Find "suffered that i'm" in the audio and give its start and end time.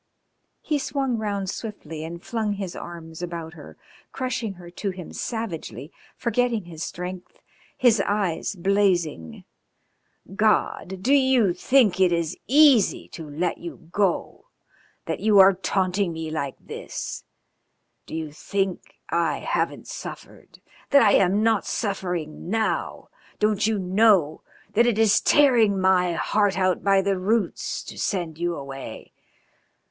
19.85-21.43